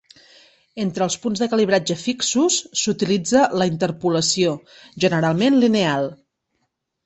Entre 0.83 1.03
els 1.07 1.17
punts 1.25 1.43
de 1.43 1.47
calibratge 1.51 1.97
fixos, 2.05 2.57
s'utilitza 2.85 3.45
la 3.63 3.69
interpolació, 3.75 4.57
generalment 5.07 5.63
lineal. 5.67 6.13